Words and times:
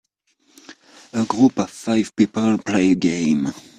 A 1.13 1.25
group 1.25 1.59
of 1.59 1.69
five 1.69 2.15
people 2.15 2.57
play 2.57 2.93
a 2.93 2.95
game. 2.95 3.53